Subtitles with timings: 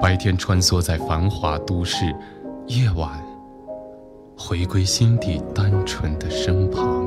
[0.00, 2.06] 白天穿梭在繁华都市，
[2.66, 3.22] 夜晚
[4.34, 7.06] 回归心底单纯的身旁。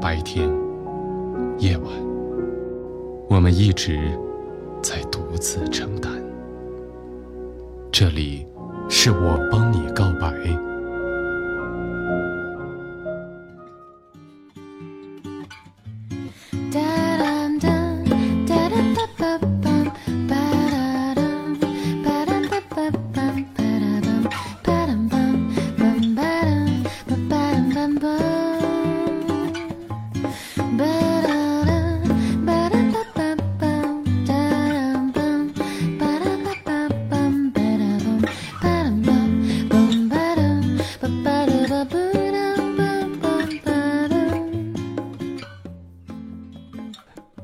[0.00, 0.50] 白天，
[1.58, 1.86] 夜晚。
[3.28, 4.18] 我们一直
[4.82, 6.12] 在独自承担。
[7.92, 8.44] 这里
[8.88, 10.34] 是我帮你告白。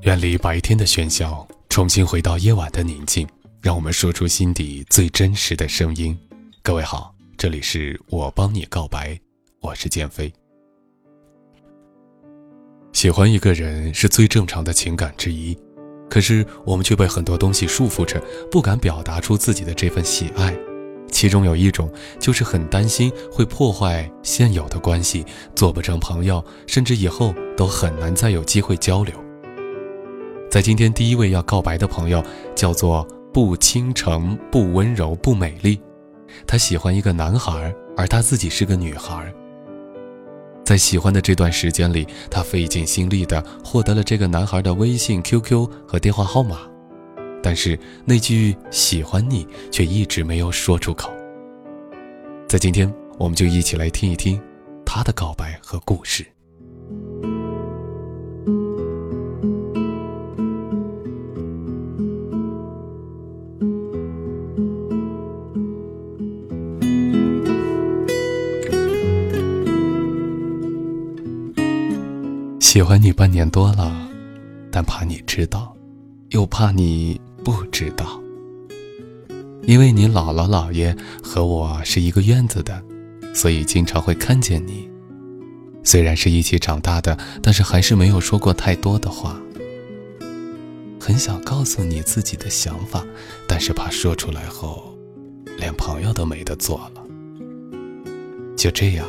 [0.03, 3.29] 远离白天的喧嚣，重新回到夜晚的宁静，
[3.61, 6.19] 让我们说出心底最真实的声音。
[6.63, 9.21] 各位好，这里是我帮你告白，
[9.61, 10.33] 我是建飞。
[12.95, 15.55] 喜欢一个人是最正常的情感之一，
[16.09, 18.19] 可是我们却被很多东西束缚着，
[18.51, 20.57] 不敢表达出自己的这份喜爱。
[21.13, 29.15] 其中有一种就是很担心会破坏现有的关系，做不成朋友，甚至以后都很难再有机会交流。
[30.51, 32.21] 在今天第一位要告白的朋友
[32.57, 35.81] 叫做不倾城、不温柔、不美丽，
[36.45, 39.33] 他喜欢一个男孩，而他自己是个女孩。
[40.65, 46.59] 在喜欢的这段时间里，他费尽心力的获得了这个男孩的微信、QQ 和电话号码，
[47.41, 51.13] 但是那句喜欢你却一直没有说出口。
[52.49, 54.41] 在今天，我们就一起来听一听
[54.85, 56.27] 他的告白和故事。
[72.73, 74.09] 喜欢你半年多了，
[74.71, 75.75] 但怕你知道，
[76.29, 78.23] 又怕你不知道。
[79.63, 82.81] 因为你姥姥姥爷和我是一个院子的，
[83.35, 84.89] 所以经常会看见你。
[85.83, 89.37] 虽然是一起长大的，但是还是没有说过太多的话。
[91.01, 93.05] 很想告诉你自己的想法，
[93.49, 94.97] 但是怕说出来后，
[95.59, 97.03] 连朋友都没得做了。
[98.57, 99.05] 就这样，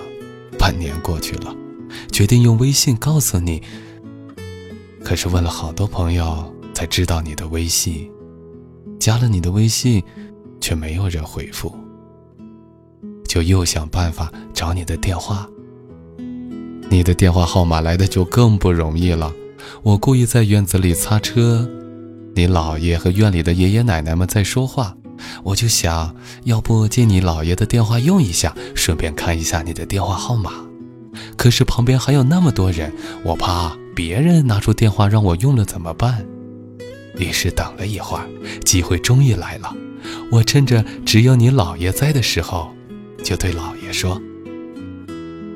[0.57, 1.55] 半年过去了。
[2.11, 3.61] 决定用微信告诉你，
[5.03, 8.09] 可是问了好多朋友才知道你的微信，
[8.99, 10.03] 加了你的微信，
[10.59, 11.73] 却没有人回复，
[13.27, 15.47] 就又想办法找你的电话。
[16.89, 19.31] 你的电话号码来的就更不容易了。
[19.81, 21.69] 我故意在院子里擦车，
[22.35, 24.97] 你姥爷和院里的爷爷奶奶们在说话，
[25.43, 30.51] 我就想要不借你姥爷的电话用一下，顺便看一下你的电话号码。
[31.41, 32.93] 可是旁边还有那么多人，
[33.23, 36.23] 我怕别人拿出电话让我用了怎么办？
[37.17, 38.29] 于是等了一会儿，
[38.63, 39.75] 机会终于来了。
[40.31, 42.71] 我趁着只有你姥爷在的时候，
[43.23, 44.21] 就对姥爷说：“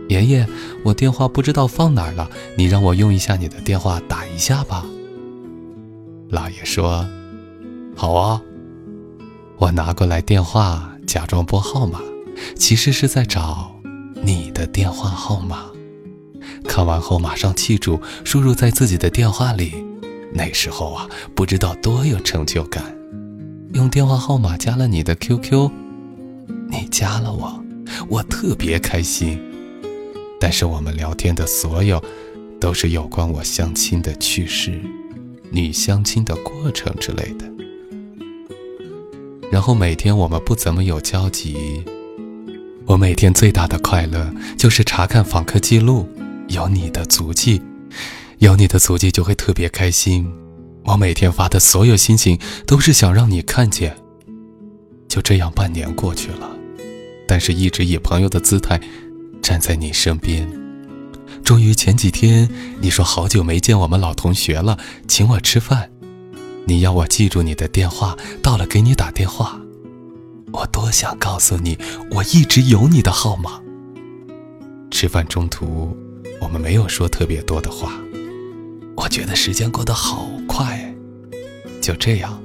[0.10, 0.48] 爷爷，
[0.84, 4.84] 我电话不知道放哪儿了，你让我用一下你的电话打一下吧。”
[6.34, 7.08] 姥爷说
[7.96, 8.42] ：“好啊。”
[9.58, 12.00] 我拿过来电话，假装拨号码，
[12.56, 13.72] 其实是在找。
[14.24, 15.66] 你的电话号码，
[16.68, 19.74] 看完后马上记住，输入在自己的电话里。
[20.34, 22.84] 那时候啊，不知道多有成就感。
[23.74, 25.70] 用电话号码加了你的 QQ，
[26.70, 27.64] 你加了我，
[28.10, 29.40] 我特别开心。
[30.40, 32.04] 但是我们聊天的所有，
[32.60, 34.80] 都是有关我相亲的趣事、
[35.50, 37.46] 女相亲的过程之类的。
[39.52, 41.84] 然后每天我们不怎么有交集。
[42.86, 46.08] 我每天最大的快乐就是查看访客记录，
[46.48, 47.62] 有你的足迹，
[48.40, 50.32] 有你的足迹就会特别开心。
[50.86, 53.96] 我每天发的所有心情都是想让你看见。
[55.08, 56.50] 就这样半年过去了，
[57.28, 58.80] 但是一直以朋友的姿态
[59.42, 60.48] 站在你身边。
[61.44, 62.50] 终于前几天
[62.80, 64.78] 你说好久没见我们老同学了，
[65.08, 65.90] 请我吃饭，
[66.66, 69.60] 你要我记住你的电话，到了给你打电话。
[70.52, 71.78] 我多想告诉你，
[72.12, 73.62] 我一直有你的号码。
[74.92, 75.96] 吃饭中途，
[76.46, 78.00] 我们没有说特别多的话。
[78.96, 80.96] 我觉得时间过得好快，
[81.82, 82.40] 就这样，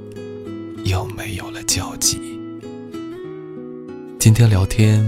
[0.83, 2.19] 又没有了交集。
[4.17, 5.07] 今天聊天，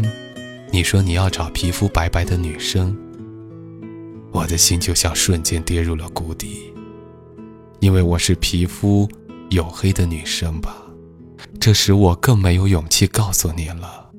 [0.71, 2.95] 你说你要找皮肤白白的女生，
[4.31, 6.71] 我的心就像瞬间跌入了谷底，
[7.79, 9.09] 因为我是皮肤
[9.49, 10.77] 黝黑的女生吧。
[11.59, 14.11] 这时我更没有勇气告诉你了。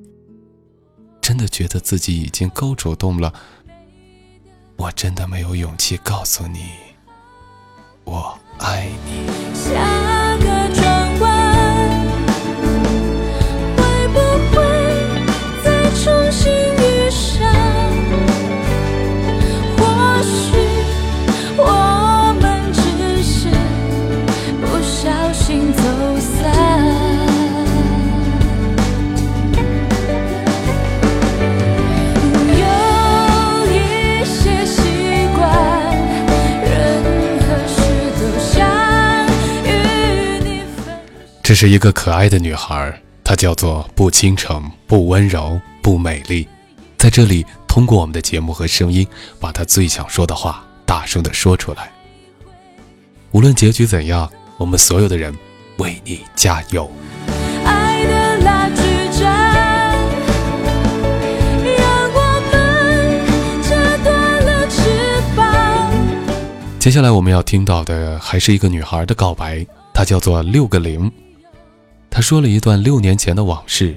[1.20, 3.32] 真的觉得自己已经够主动了，
[4.76, 6.70] 我真的没有勇气告诉你，
[8.04, 9.28] 我爱你。
[41.54, 46.48] 这是一个可爱的女孩，她叫做不倾城、不温柔、不美丽。
[46.98, 49.06] 在这里，通过我们的节目和声音，
[49.38, 51.92] 把她最想说的话大声的说出来。
[53.30, 55.32] 无论结局怎样，我们所有的人
[55.76, 56.90] 为你加油。
[66.80, 69.64] 接下来我们要听到的还是一个女孩的告白，
[69.94, 71.08] 她叫做六个零。
[72.14, 73.92] 他说了一段六年前的往事。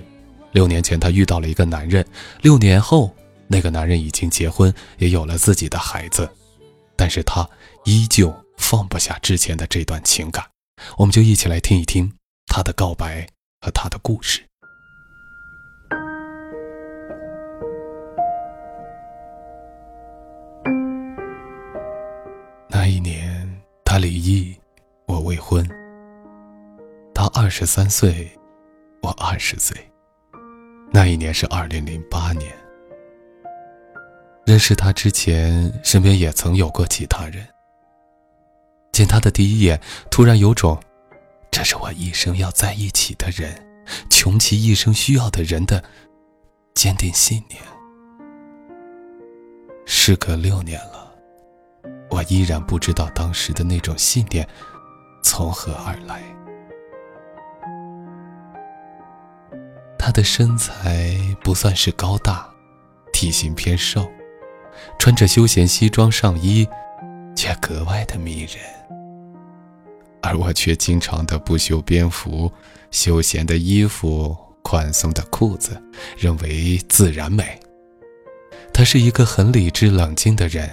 [0.51, 2.03] 六年前，他遇到了一个男人。
[2.41, 3.15] 六年后，
[3.47, 6.27] 那个男人已经结婚，也有了自己的孩子。
[6.95, 7.47] 但是他
[7.85, 10.43] 依旧放不下之前的这段情感。
[10.97, 12.11] 我们就一起来听一听
[12.47, 13.27] 他的告白
[13.61, 14.41] 和他的故事。
[22.67, 24.55] 那一年，他离异，
[25.05, 25.63] 我未婚。
[27.17, 28.29] 他二十三岁，
[29.01, 29.75] 我二十岁。
[30.91, 32.55] 那一年是二零零八年。
[34.45, 37.43] 认识他之前，身边也曾有过其他人。
[38.91, 39.81] 见他的第一眼，
[40.11, 40.79] 突然有种，
[41.49, 43.65] 这是我一生要在一起的人，
[44.11, 45.83] 穷其一生需要的人的
[46.75, 47.59] 坚定信念。
[49.87, 51.11] 时隔六年了，
[52.11, 54.47] 我依然不知道当时的那种信念
[55.23, 56.21] 从何而来。
[60.07, 62.49] 她的身材不算是高大，
[63.11, 64.09] 体型偏瘦，
[64.97, 66.66] 穿着休闲西装上衣，
[67.35, 68.64] 却格外的迷人。
[70.21, 72.49] 而我却经常的不修边幅，
[72.90, 75.78] 休闲的衣服，宽松的裤子，
[76.18, 77.59] 认为自然美。
[78.73, 80.71] 他是一个很理智冷静的人，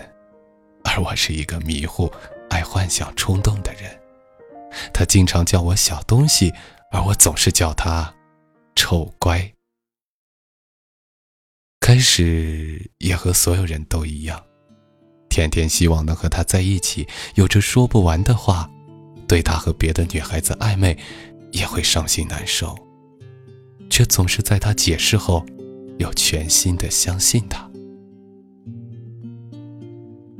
[0.85, 2.09] 而我是一个迷糊、
[2.51, 3.91] 爱幻想、冲动的人。
[4.93, 6.55] 他经常叫我小东西，
[6.93, 8.14] 而我总是叫他。
[8.75, 9.55] 臭乖，
[11.81, 14.45] 开始也和所有人都一样，
[15.29, 18.71] 天天希望能和他在一起，有着说不完的话，
[19.27, 20.99] 对他和别的女孩子暧昧，
[21.53, 22.77] 也会伤心难受，
[23.89, 25.45] 却总是在他解释后，
[25.99, 27.71] 又全心的相信他。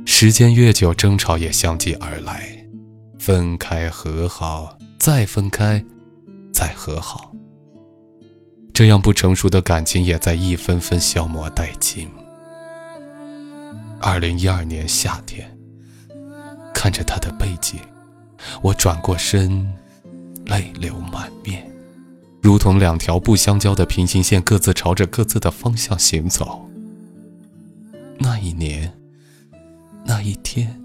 [0.05, 2.67] 时间越久，争吵也相继而来，
[3.17, 5.83] 分开和好，再分开，
[6.53, 7.33] 再和好。
[8.75, 12.09] 这样不成熟的感情也在一分分消磨殆尽。
[14.01, 15.49] 二零一二年夏天，
[16.73, 17.79] 看着他的背景，
[18.61, 19.65] 我转过身，
[20.47, 21.65] 泪流满面，
[22.41, 26.69] 如同两条不相交的平行线，各自朝着各自的方向行走。
[28.17, 28.91] 那一年，
[30.03, 30.77] 那一天，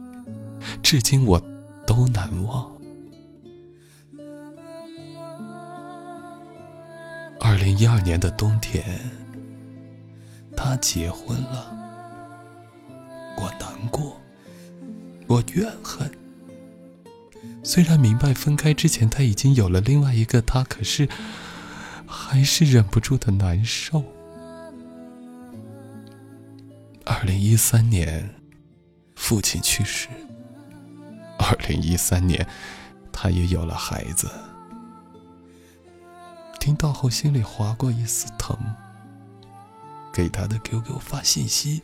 [0.80, 1.42] 至今我
[1.84, 2.70] 都难忘。
[7.40, 8.84] 二零一二年的冬天，
[10.54, 11.74] 他结婚了，
[13.38, 14.20] 我难过，
[15.26, 16.10] 我怨恨。
[17.62, 21.08] 虽然明白分开之前他已经有了另外一个他，可是
[22.06, 24.04] 还是忍不住的难受。
[27.06, 28.34] 二零一三年，
[29.16, 30.08] 父亲去世。
[31.38, 32.46] 二零一三年，
[33.10, 34.28] 他也有了孩子。
[36.60, 38.56] 听到后，心里划过一丝疼。
[40.12, 41.82] 给他的 QQ 发信息，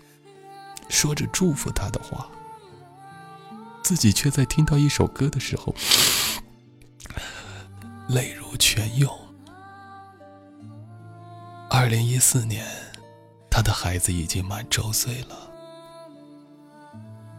[0.88, 2.28] 说着祝福他的话。
[3.82, 5.74] 自己却在听到一首歌的时候，
[8.08, 9.10] 泪如泉涌。
[11.70, 12.66] 二零一四年，
[13.50, 15.50] 他的孩子已经满周岁了，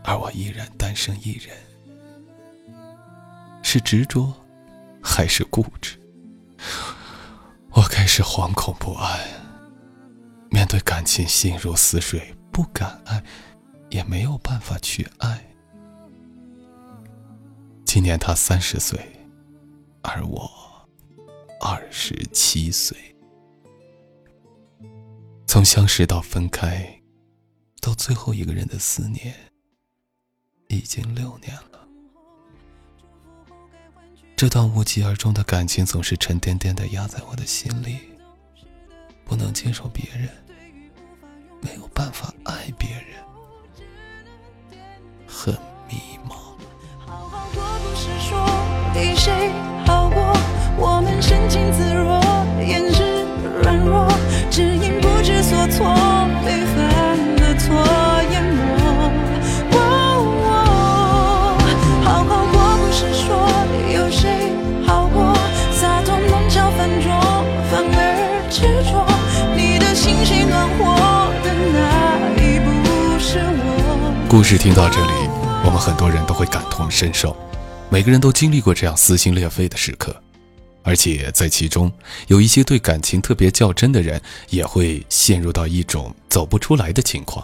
[0.03, 1.56] 而我依然单身一人。
[3.62, 4.34] 是执着，
[5.03, 6.00] 还是固执？
[7.77, 9.19] 我开始惶恐不安。
[10.50, 13.24] 面对感情，心如死水，不敢爱，
[13.91, 15.46] 也没有办法去爱。
[17.86, 19.00] 今年他三十岁，
[20.01, 20.50] 而我
[21.62, 22.98] 二十七岁。
[25.46, 27.00] 从相识到分开，
[27.79, 29.36] 到最后一个人的思念，
[30.69, 31.66] 已经六年了。
[34.38, 37.98] 这段无疾而终的感情，总是沉甸甸的压在我的心里，
[39.25, 40.29] 不能接受别人，
[41.60, 44.77] 没有办法爱别人，
[45.25, 45.51] 很
[45.89, 46.36] 迷茫。
[47.00, 48.46] 好好过不是说
[48.94, 49.51] 比谁
[49.88, 50.32] 好过？
[50.77, 52.22] 我们深情自若，
[74.38, 75.27] 故事听到这里，
[75.65, 77.36] 我们很多人都会感同身受。
[77.89, 80.15] 每个人都经历过这样撕心裂肺的时刻，
[80.84, 81.91] 而且在其中
[82.27, 87.44] 有一些对感情特别较真的人，也会陷入到一种走不出来的情况。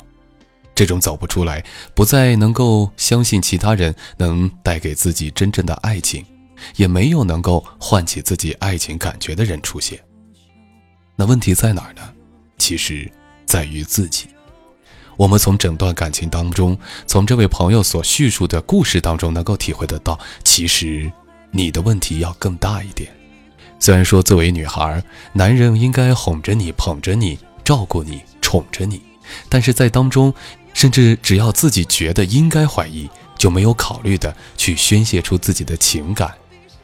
[0.75, 6.23] 这种走不出来，不再能够相信其他人能带给自己真正的爱情，
[6.75, 9.99] 也没有能够唤起自己爱情感觉的人出现。
[11.15, 12.03] 那问题在哪儿呢？
[12.59, 13.11] 其实，
[13.47, 14.27] 在于自己。
[15.23, 16.77] 我们从整段感情当中，
[17.07, 21.09] 从这位朋友所叙述的故事当中，能够体会得到，其实
[21.49, 23.09] 你的问题要更大一点。
[23.79, 25.01] 虽然说作为女孩，
[25.31, 29.01] 男人应该哄着你、捧着你、照顾你、宠着你，
[29.47, 30.33] 但是在当中，
[30.73, 36.33] 甚至只要自己觉得应该怀疑，就没有考虑的去宣泄出自己的情感。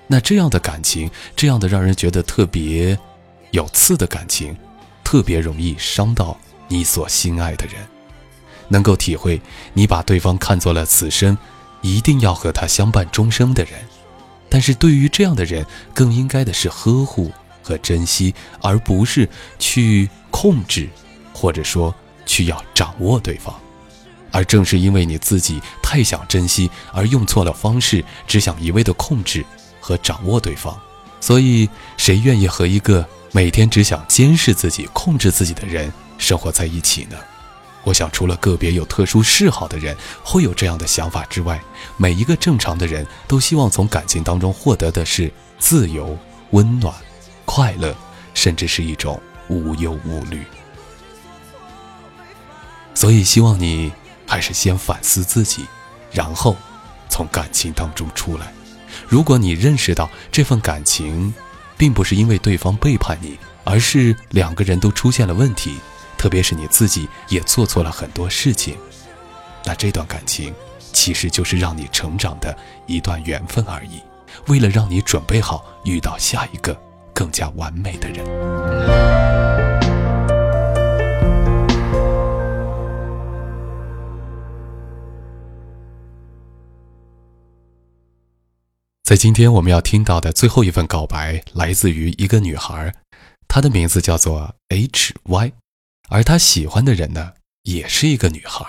[0.08, 2.98] 那这样的感情，这样的让人觉得特别
[3.52, 4.56] 有刺的感情，
[5.04, 7.76] 特别容易伤到你所心爱的人。
[8.70, 9.42] 能够体会
[9.74, 11.38] 你把对方看作了此生
[11.82, 13.74] 一定要和他相伴终生的人，
[14.50, 19.28] 但是对于这样的人，更应该的是呵护和珍惜，而不是
[19.60, 20.90] 去控制，
[21.34, 21.94] 或者说
[22.26, 23.54] 去要掌握对方。
[24.32, 29.44] 而正是因为你自己太想珍惜，而用错了方式，只想一味的控制
[29.80, 30.80] 和掌握对方，
[31.20, 37.18] 所以谁愿意和一个每天只想监视自己、控制自己的人生活在一起呢？
[37.84, 41.60] 我想，除了个别有特殊嗜好的人会有这样的想法之外，
[41.98, 46.18] 每一个正常的人都希望从感情当中获得的是自由、
[46.52, 46.94] 温暖、
[47.46, 47.96] 快乐，
[48.34, 50.44] 甚至是一种无忧无虑。
[52.94, 53.92] 所以，希望你
[54.28, 55.66] 还是先反思自己，
[56.12, 56.56] 然后
[57.10, 58.52] 从感情当中出来。
[59.08, 61.34] 如果你认识到这份感情，
[61.78, 65.78] 并不是因为对方背叛你，而是两个人都出现了问题。
[66.20, 68.76] 特别是你自己也做错了很多事情，
[69.64, 70.54] 那这段感情
[70.92, 72.54] 其实就是让你成长的
[72.88, 74.02] 一段缘分而已。
[74.48, 76.78] 为了让你准备好遇到下一个
[77.14, 78.26] 更加完美的人，
[89.04, 92.94] 在今天我们要听到的最后一份告白，来自于一个女孩，
[93.48, 95.54] 她的名字叫做 H Y。
[96.10, 98.66] 而他喜欢的人呢，也是一个女孩。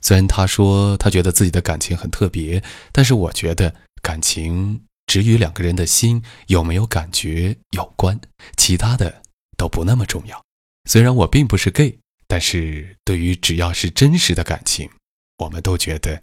[0.00, 2.62] 虽然他说他觉得自己的感情很特别，
[2.92, 8.20] 但是我觉得感情只与两个人的心有没有感觉有关，
[8.56, 9.22] 其他的
[9.56, 10.44] 都不那么重要。
[10.88, 14.88] 虽然我并不是 gay，但是对于只要是真实的感情，
[15.38, 16.20] 我们都觉得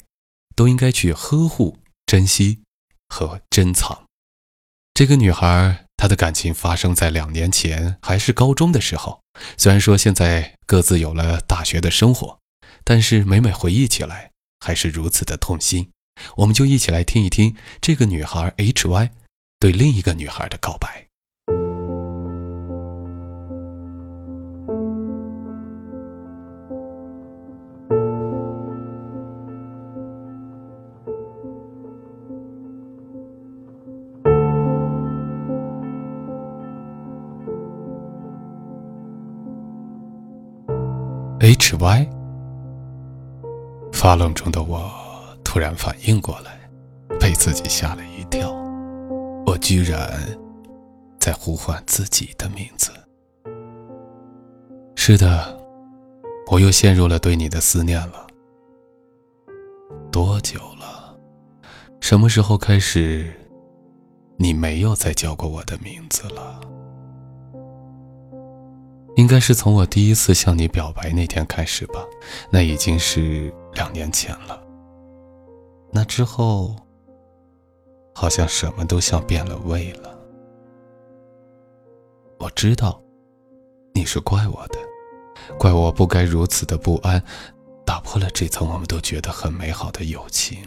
[0.55, 2.61] 都应该去呵护珍惜
[3.09, 4.05] 和珍藏。
[4.93, 9.21] 这个女孩，他的感情发生在两年前，还是高中的时候。
[9.57, 12.39] 虽然说现在各自有了大学的生活，
[12.83, 15.89] 但是每每回忆起来，还是如此的痛心。
[16.37, 19.11] 我们就一起来听一听这个女孩 H Y
[19.59, 21.07] 对另一个女孩的告白。
[41.45, 42.09] H Y
[43.93, 44.91] 发愣中的我。
[45.43, 46.59] 突然反应过来，
[47.19, 48.51] 被自己吓了一跳。
[49.45, 50.19] 我居然
[51.19, 52.91] 在呼唤自己的名字。
[54.95, 55.55] 是的，
[56.49, 58.25] 我又陷入了对你的思念了。
[60.11, 61.15] 多久了？
[62.01, 63.31] 什么时候开始，
[64.37, 66.59] 你没有再叫过我的名字了？
[69.15, 72.05] 应该是从我第一次向你表白那天开始吧。
[72.49, 74.61] 那已经是两年前了。
[75.91, 76.75] 那之后，
[78.13, 80.13] 好像什么都像变了味了。
[82.37, 83.01] 我知道，
[83.93, 84.77] 你是怪我的，
[85.57, 87.23] 怪我不该如此的不安，
[87.85, 90.57] 打破了这层我们都觉得很美好的友情。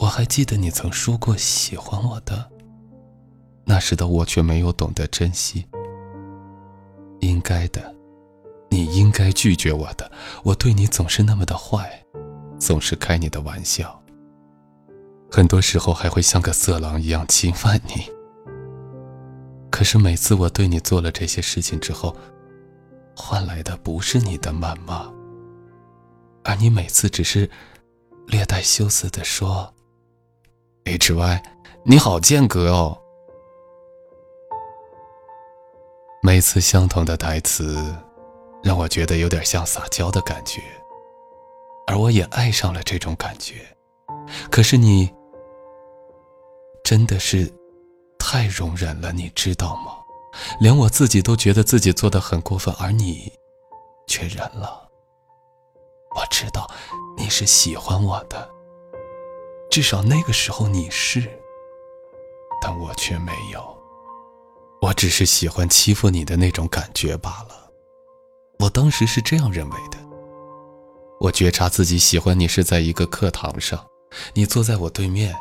[0.00, 2.50] 我还记得你曾说过喜欢我的，
[3.64, 5.64] 那时的我却没有懂得珍惜。
[7.20, 7.94] 应该的，
[8.70, 10.10] 你应该拒绝我的，
[10.44, 12.04] 我对你总是那么的坏。
[12.58, 14.02] 总是开你的玩笑，
[15.30, 18.10] 很多时候还会像个色狼一样侵犯你。
[19.70, 22.16] 可是每次我对你做了这些事情之后，
[23.14, 25.08] 换来的不是你的谩骂，
[26.42, 27.48] 而你每次只是
[28.26, 29.72] 略带羞涩的说
[30.84, 31.42] ：“H Y，
[31.84, 32.98] 你好间隔哦。”
[36.28, 37.82] 每次相同的台词，
[38.62, 40.60] 让我觉得有点像撒娇的感觉。
[41.86, 43.66] 而我也爱上了这种感觉，
[44.50, 45.10] 可是你
[46.84, 47.50] 真的是
[48.18, 49.92] 太容忍了，你知道吗？
[50.60, 53.32] 连我自己都觉得自己做的很过分，而你
[54.06, 54.86] 却忍了。
[56.14, 56.70] 我知道
[57.16, 58.50] 你是喜欢我的，
[59.70, 61.22] 至少那个时候你是，
[62.60, 63.77] 但我却没有。
[64.80, 67.70] 我只是喜欢欺负你的那种感觉罢了。
[68.60, 69.98] 我当时是这样认为的。
[71.20, 73.84] 我觉察自己喜欢你是在一个课堂上，
[74.34, 75.34] 你坐在我对面，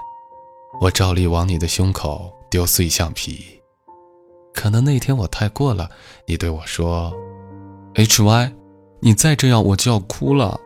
[0.82, 3.62] 我照例往你的胸口丢碎橡皮。
[4.56, 5.88] 可能那天我太过了，
[6.26, 7.14] 你对我说
[7.94, 8.54] ：“H Y，
[9.02, 10.60] 你再这样我就要哭了。”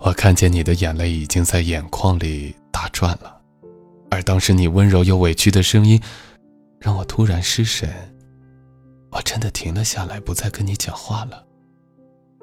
[0.00, 3.41] 我看见你的眼泪已经在眼眶里打转了，
[4.12, 5.98] 而当时你温柔又委屈的声音，
[6.78, 8.14] 让我突然失神。
[9.10, 11.46] 我真的停了下来，不再跟你讲话了。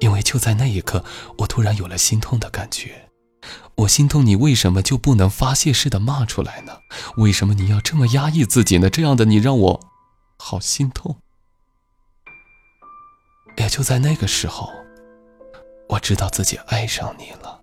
[0.00, 1.04] 因为就在那一刻，
[1.38, 3.08] 我突然有了心痛的感觉。
[3.76, 6.72] 我心痛，你为什么就不能发泄似的骂出来呢？
[7.18, 8.90] 为什么你要这么压抑自己呢？
[8.90, 9.80] 这样的你让我
[10.40, 11.18] 好心痛。
[13.58, 14.68] 也就在那个时候，
[15.90, 17.60] 我知道自己爱上你了，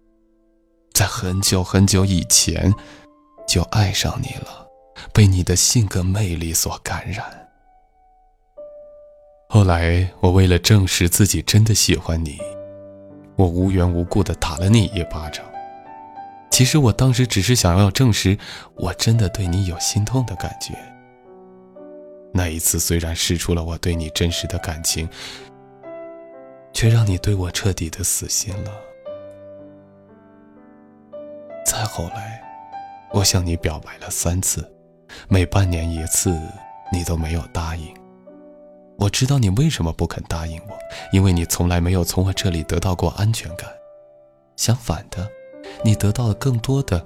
[0.93, 2.74] 在很久很久以前
[3.47, 4.67] 就爱上你了，
[5.13, 7.25] 被你的性格魅力所感染。
[9.49, 12.38] 后来，我为了证实自己真的喜欢你，
[13.38, 15.45] 我无缘无故的打了你一巴掌。
[16.51, 18.38] 其实我当时只是想要证实，
[18.75, 20.73] 我真的对你有心痛的感觉。
[22.33, 25.07] 那一次虽然试出了我对你真实的感情，
[26.73, 28.71] 却让你对我彻底的死心了。
[31.65, 32.41] 再后来，
[33.13, 34.70] 我向你表白了三次，
[35.28, 36.38] 每半年一次，
[36.91, 37.93] 你都没有答应。
[39.00, 40.78] 我知道你为什么不肯答应我，
[41.12, 43.70] 因为你从来没有从我这里得到过安全感。
[44.56, 45.30] 相反的，
[45.84, 47.06] 你得到的更多的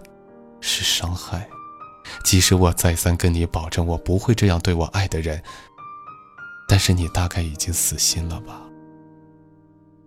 [0.62, 1.48] 是伤害。
[2.24, 5.42] 即使我再三跟你保证我不会这样对我爱的人，
[6.68, 8.62] 但是你大概已经死心了吧？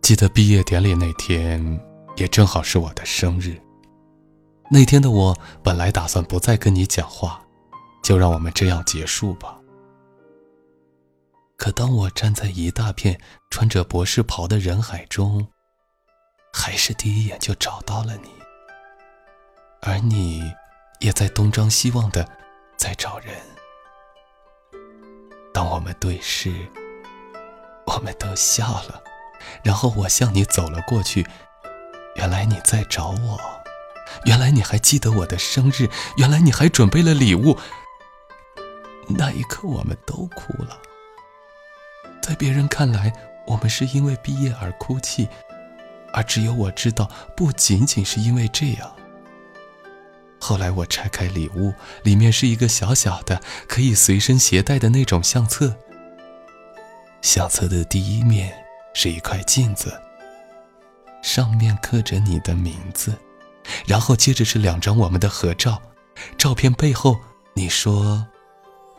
[0.02, 1.80] 记得毕业典礼那天，
[2.16, 3.60] 也正好是我的生日。
[4.74, 7.40] 那天的我本来打算不再跟你讲话，
[8.02, 9.56] 就让我们这样结束吧。
[11.56, 15.46] 可当我站在一大片穿着博士袍的人海中，
[16.52, 18.28] 还是第一眼就找到了你，
[19.82, 20.52] 而你
[20.98, 22.28] 也在东张西望的
[22.76, 23.36] 在找人。
[25.52, 26.52] 当我们对视，
[27.86, 29.00] 我们都笑了，
[29.62, 31.24] 然后我向你走了过去。
[32.16, 33.38] 原来你在找我，
[34.24, 37.58] 原来你还记得我的生日，原来你还准备了礼物。
[39.08, 40.78] 那一刻，我们都哭了。
[42.22, 43.12] 在别人看来，
[43.46, 45.28] 我们是因为毕业而哭泣，
[46.12, 48.94] 而只有我知道，不仅仅是因为这样。
[50.40, 55.76] 后来我拆开礼物，里面是一个小小的、可以随身携带的那种相册。
[57.20, 58.54] 相册的第一面
[58.94, 59.98] 是一块镜子，
[61.22, 63.18] 上面刻着你的名字，
[63.86, 65.80] 然后接着是两张我们的合照。
[66.38, 67.18] 照片背后，
[67.54, 68.26] 你说：“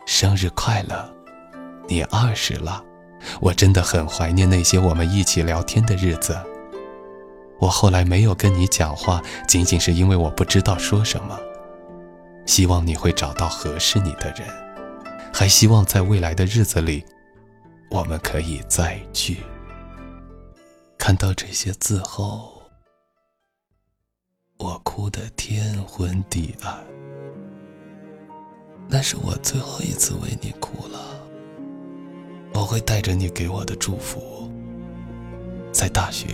[0.06, 1.10] 生日快乐，
[1.88, 2.82] 你二十了。”
[3.40, 6.38] 我真的很怀念那些我们一起聊天的日子。
[7.58, 11.36] 我后来没有跟你讲话，仅仅是因为我不知道说什么。
[12.44, 14.46] 希望你会找到合适你的人，
[15.32, 17.04] 还希望在未来的日子里，
[17.90, 19.38] 我们可以再聚。
[20.98, 22.55] 看到这些字后，
[24.96, 26.74] 哭得天昏地暗。
[28.88, 30.98] 那是我最后一次为你哭了。
[32.54, 34.50] 我会带着你给我的祝福，
[35.70, 36.28] 在大学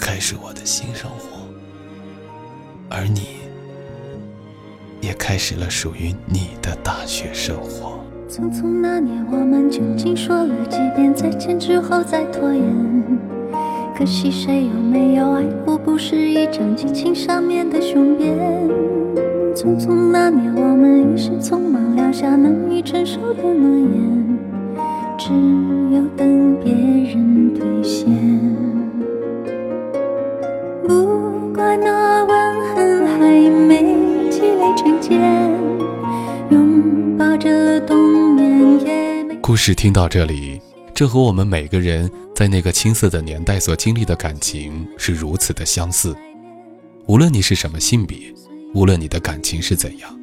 [0.00, 1.46] 开始我的新生活，
[2.88, 3.36] 而你
[5.00, 8.00] 也开始了属于你的大学生活。
[8.28, 13.39] 匆匆那年，我们究竟说了几遍再见之后再拖延？
[14.00, 18.34] 可惜谁有没有爱过，不是一张激情上面的雄辩。
[19.54, 24.38] 匆匆那年，我们一时匆忙撂下难以承受的诺言。
[25.18, 25.28] 只
[25.94, 28.08] 有等别人兑现。
[30.88, 33.94] 不怪那吻痕还没
[34.30, 35.20] 积累成茧，
[36.48, 39.34] 拥抱着冬眠也没。
[39.42, 40.62] 故事听到这里，
[41.00, 46.14] 这和我们每个人在那个青涩的年代所经历的感情是如此的相似。
[47.06, 48.18] 无论你是什么性别，
[48.74, 50.20] 无论你的感情是怎样。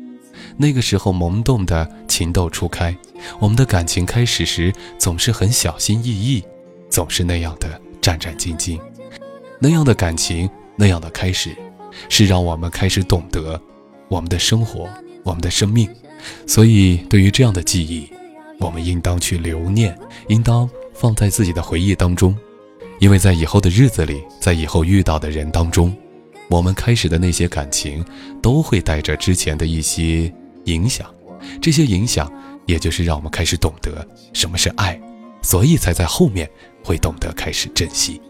[0.55, 2.95] 那个时候萌动的情窦初开，
[3.39, 6.43] 我们的感情开始时总是很小心翼翼，
[6.91, 8.79] 总是那样的战战兢兢。
[9.59, 11.57] 那样的感情，那样的开始，
[12.07, 13.59] 是让我们开始懂得
[14.09, 14.87] 我们的生活，
[15.23, 15.89] 我们的生命。
[16.45, 18.07] 所以，对于这样的记忆，
[18.59, 22.37] 我们应当去留念，应当放在自己的回忆当中，
[22.99, 25.95] 因为在以后的日子里，在以后遇到的人当中，
[26.49, 28.03] 我们开始的那些感情，
[28.41, 30.33] 都会带着之前的一些。
[30.67, 31.09] 影响，
[31.61, 32.29] 这些影响，
[32.65, 34.99] 也就是让我们开始懂得什么是爱，
[35.41, 36.49] 所以才在后面
[36.83, 38.21] 会懂得开始珍惜。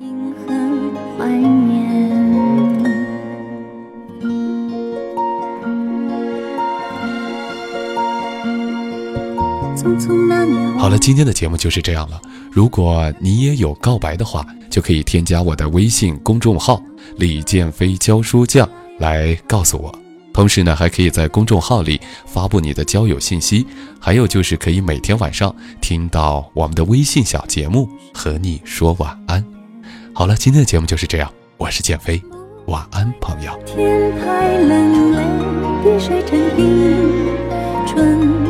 [10.78, 12.22] 好了，今天的节目就是这样了。
[12.52, 16.82] 如果你也有告白的话，就可以添加我的微信公众号
[17.18, 18.68] “李建飞教书匠”
[19.00, 19.94] 来告诉我。
[20.34, 23.66] 同时呢，还可以在公众号里发布你的交友信息，
[24.00, 29.44] 还有就是可以每天晚上听到我们的微信小节目，和你说晚安。
[30.14, 32.22] 好了，今天的节目就是这样，我是建飞，
[32.68, 33.52] 晚安，朋友。
[33.66, 35.24] 天太冷，泪
[35.84, 36.66] 滴水成冰，
[37.88, 38.47] 春